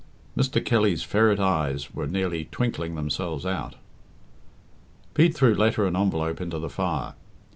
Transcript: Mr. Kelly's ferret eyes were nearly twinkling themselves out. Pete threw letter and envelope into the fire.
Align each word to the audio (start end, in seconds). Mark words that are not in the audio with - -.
Mr. 0.35 0.65
Kelly's 0.65 1.03
ferret 1.03 1.39
eyes 1.39 1.93
were 1.93 2.07
nearly 2.07 2.45
twinkling 2.45 2.95
themselves 2.95 3.45
out. 3.45 3.75
Pete 5.13 5.35
threw 5.35 5.53
letter 5.53 5.85
and 5.85 5.95
envelope 5.95 6.41
into 6.41 6.57
the 6.57 6.71
fire. 6.71 7.13